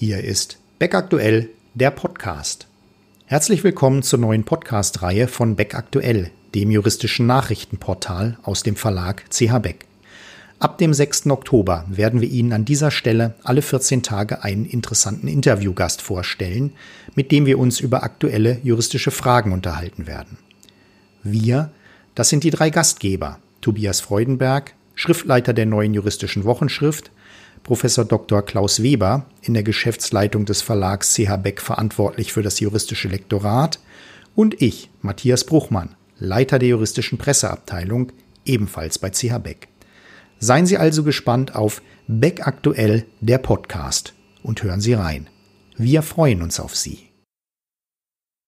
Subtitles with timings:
[0.00, 2.68] Hier ist Beck Aktuell, der Podcast.
[3.26, 9.58] Herzlich willkommen zur neuen Podcast-Reihe von Beck Aktuell, dem juristischen Nachrichtenportal aus dem Verlag CH
[9.58, 9.86] Beck.
[10.60, 11.26] Ab dem 6.
[11.26, 16.74] Oktober werden wir Ihnen an dieser Stelle alle 14 Tage einen interessanten Interviewgast vorstellen,
[17.16, 20.38] mit dem wir uns über aktuelle juristische Fragen unterhalten werden.
[21.24, 21.72] Wir,
[22.14, 27.10] das sind die drei Gastgeber, Tobias Freudenberg, Schriftleiter der neuen juristischen Wochenschrift,
[27.68, 28.40] Professor Dr.
[28.40, 33.78] Klaus Weber, in der Geschäftsleitung des Verlags CH Beck verantwortlich für das juristische Lektorat,
[34.34, 38.10] und ich, Matthias Bruchmann, Leiter der juristischen Presseabteilung,
[38.46, 39.68] ebenfalls bei CH Beck.
[40.38, 45.26] Seien Sie also gespannt auf Beck aktuell, der Podcast, und hören Sie rein.
[45.76, 47.07] Wir freuen uns auf Sie.